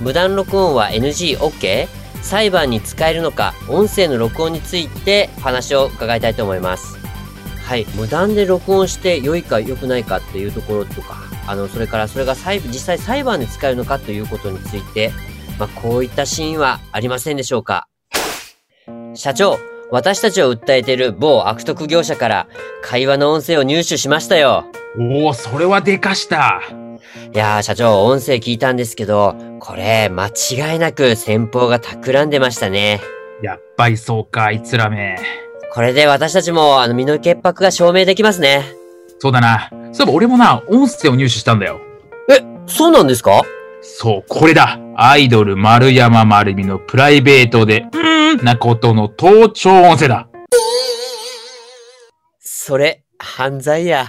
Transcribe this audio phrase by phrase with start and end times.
[0.00, 1.88] 無断録音は NGOK
[2.22, 6.98] 裁判に使えるのか音声の録音についてお話を伺いたいと思います。
[7.64, 15.12] はい無断で録音して良いか良くないかっていうところとかあのそれからそれが裁実際裁判で使えるのかということについて、
[15.58, 17.86] まあ、こういったシーンはありませんでしょうか。
[19.14, 19.58] 社長
[19.90, 22.46] 私たちを訴えている某悪徳業者から
[22.82, 24.66] 会話の音声を入手しましたよ。
[24.98, 26.79] おおそれはでかした。
[27.32, 33.00] いやー、社長、音声聞いたんですけど、これ、間違いなく先方が企んでましたね。
[33.42, 35.16] やっぱりそうかあいつらめ
[35.72, 38.64] これで私たちも、あの、身の潔白が証明できますね。
[39.18, 41.80] そうだなそういえば俺もな音声を入手したんだよ
[42.30, 43.42] え、そうなんですか？
[43.82, 50.28] そうこれだアイドル丸山丸美のプライベートでうーんなことの盗聴音声だ
[52.40, 54.06] それ、犯罪や。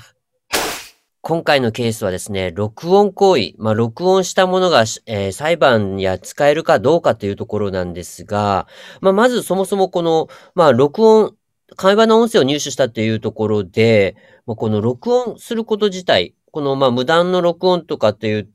[1.23, 8.65] 今回のケースはですね、録音行為、まあ、録音したものが、えー裁判や使えるかどうかというところなんですが、
[9.01, 11.35] まあ、まずそもそもこの、まあ、録音、
[11.75, 14.15] 会話の音声を入手したっていうところで、
[14.47, 18.49] まあ、この録音すること自体、この、まあ、無断の録音とかっていう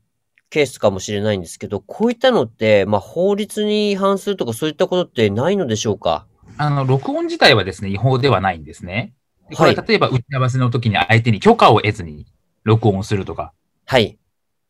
[0.49, 6.27] ケースかもしれないんですけど、こういったのって、まあ、法律に違反するとかそういったことってないのでしょうか？
[6.57, 9.13] あの、録音自体はですね、違法ではないんですね。
[9.49, 12.25] でこれは例えば打ち合わせの時に相手に許可を得ずに
[12.67, 13.53] 録音をするとか、
[13.85, 14.19] はい。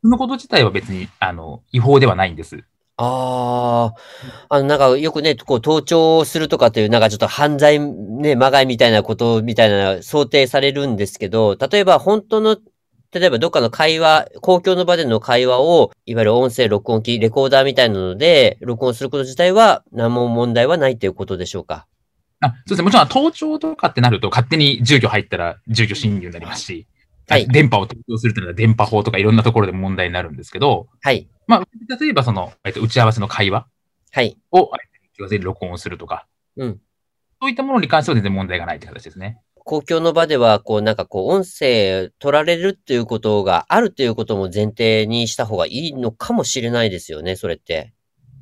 [0.04, 2.64] そのこと自体は別に、あの、違法ではないんです。
[2.98, 3.94] あ
[4.50, 12.58] あ、あの、なんかよくね、こう、盗聴するとかっていう、なんかちょっと犯罪、ね、まがいみたいなことみたいな想定されるんですけど、例えば本当の、
[13.12, 21.88] 例えばどっかの会話、公共の場での会話を、いわゆる音声録音機、レコーダーみたいなので、録音すること自体は、何も問題はないということでしょうか。
[22.40, 22.84] あそうですね。
[22.84, 26.88] もちろん、盗聴とかってなると、勝手に住居入ったら住居侵入になりますし、
[27.30, 31.28] はい電波を盗聴するというのは電波法とかいろんなところで問題になるんですけど、はい。
[31.46, 33.68] まあ、例えばその、えっと、打ち合わせの会話
[34.12, 34.38] はい。
[34.52, 36.80] を相手に打ち合わせで録音するとか、うん。
[37.42, 39.40] そういったものに関しては全然問題がないという形ですね。
[39.68, 47.94] 公共の場では、こう、なんかこう、音声取られるっていうことがあるっていうことも前提にした方がいいのかもしれないですよね、それって。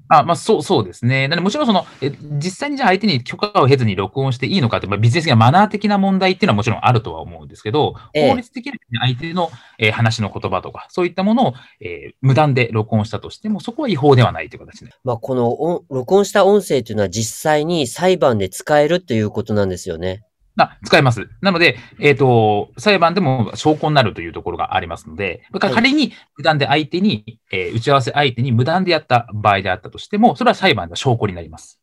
[0.07, 1.27] あまあ、そう、そうですね。
[1.27, 9.49] なので、もちろんその、え実際にじゃあ相手に許可を経ずに録音していいのかって、まあ、ビジネス的なマナー的な問題っていうのはもちろんあるとは思うんですけど、ええ法律的に相手の、
[9.79, 14.91] えー話の言葉とか、そういったものを、えー無断で録音したとしても、そこは違法ではないという形で。
[15.03, 20.24] まあ、この音録音した音声というのは実際に裁判で使えるっていうことなんですよね。
[20.63, 21.29] あ使えます。
[21.41, 31.81] なので、えっ、と、裁判でも証拠になるというところがありますので、仮に無断で相手に、えー打ち合わせ相手に無断でやった場合であったとしても、それは裁判の証拠になります。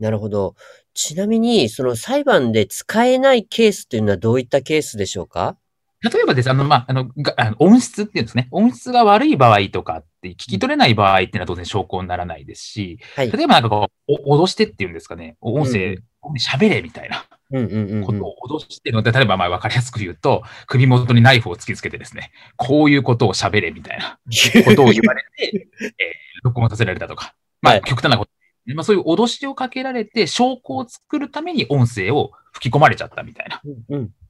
[0.00, 0.56] なるほど。
[0.94, 5.56] ちなみに、その裁判で使えないケースっていうのはどういったケースでしょうか？
[6.00, 8.48] 例えばです、あの、まあ、あの、があの音質っていうんですね。
[8.52, 13.30] 音質が悪い場合とかって、聞き取れない場合っていうのは当然証拠にならないですし、はい。
[13.30, 16.02] 例えばなんかこう、お脅してっていうんですかね、音声、うん
[16.36, 17.24] 喋れみたいな。
[17.50, 24.18] ことを脅してるので、例えばまあ分かりやすく言うと、首元にナイフを突きつけてですね、こういうことを喋れみたいな。
[24.64, 27.82] ことを言われて、えー録音させられたとか、まあはい。
[27.82, 28.30] 極端なこと、
[28.74, 33.60] まあそういう脅しをかけられて、証拠を作るために音声を吹き込まれちゃったみたいな。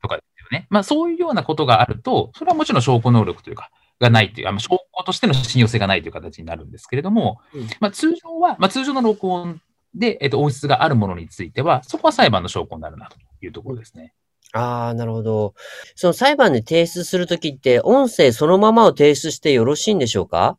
[0.02, 0.66] とかですよね。
[0.70, 3.70] まあそういうようなことがあると、それはもちろん証拠能力というか、
[4.00, 7.68] がないという、あの証拠としての信用性がないという形になるんですけれども、うん。
[7.80, 9.60] まあ通常は、まあ通常の録音
[9.98, 14.14] で、えっと、音質があるものについては、そこは裁判の証拠になるなというところですね。
[14.52, 15.54] ああ、なるほど。
[15.94, 20.56] その裁判で提出するときって、音声そのままを提出してよろしいんでしょうか？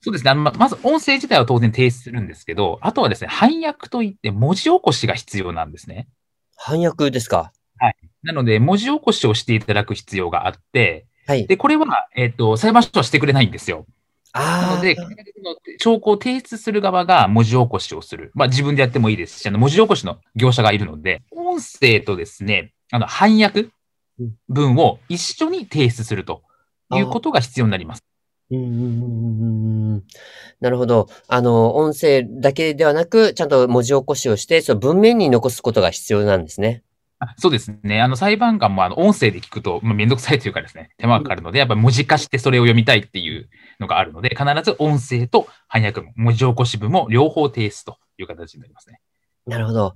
[0.00, 0.30] そうですね。
[0.30, 6.08] あのままず音声自体は当然提出するんですけど、あとはですね、翻訳といって文字起こしが必要なんですね。
[6.56, 7.52] 翻訳ですか？
[8.22, 11.46] なので、文字起こしをしていただく必要があって、はい。
[11.46, 13.86] で、これは、えっと、裁判所はしてくれないんですよ。
[14.32, 14.76] な。
[14.76, 14.96] ので、
[15.78, 18.30] 証拠を提出する側が文字起こしをする。
[18.34, 23.68] まあ自分でやってもいいですし、あの文字起こしの業者がいるので、音声とですね、あの翻訳
[24.48, 26.42] 文を一緒に提出すると
[26.92, 28.02] いうことが必要になります。
[28.50, 30.04] うんうんうんうんうん
[30.60, 31.08] なるほど。
[31.28, 36.82] あの、音声だけではなく、ちゃんと文字起こしをして、その文面に残すことが必要なんですね。
[37.36, 38.00] そうですね。
[38.00, 43.48] あの、裁判官もあの音声で聞くと、まあ、めんどくさいというかですね、手間がかかるので、やっぱり文字化してそれを読みたいっていう
[43.80, 49.00] のがあるので、必ず音声と翻訳文、文字起こし文も両方提出という形になりますね。
[49.46, 49.94] なるほど。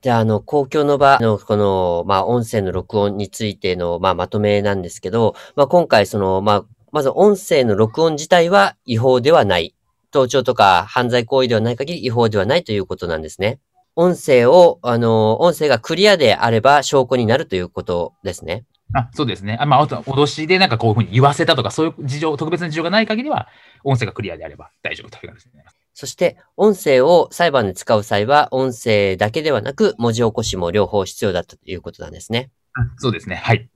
[0.00, 9.74] じゃあ、あの、公共の場の、この、まあ、音声の録音についての、まあ、まとめなんですけど、まあ、今回、その、まあ、まず音声の録音自体は違法ではない。
[10.12, 13.58] 盗聴とか犯罪行為ではない限り違法ではないということなんですね。
[13.94, 18.64] 音声を、あの、音声がクリアであれば証拠になるということですね。
[18.94, 19.56] あそうですね。
[19.60, 23.48] あまあ、あと、脅しでなんかこういうふうに言わせたとか、そういう事情、特別な事情がない限りは、
[23.84, 25.76] 音声がクリアであれば大丈夫という形になります。
[25.94, 32.50] そして、音声を裁判で使う際は、音声だけではなく、文字起こしも両方必要だったということなんですね。
[32.98, 33.36] そうですね。
[33.36, 33.68] はい。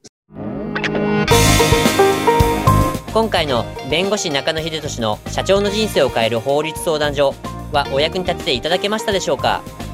[3.12, 7.34] 今回の弁護士中野秀俊の社長の人生を変える法律相談所
[7.72, 9.62] はお役に立てていただけましたでしょうか？